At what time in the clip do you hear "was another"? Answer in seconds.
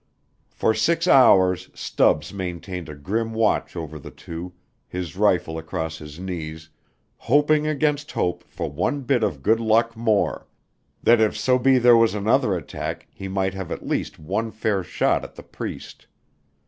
11.97-12.55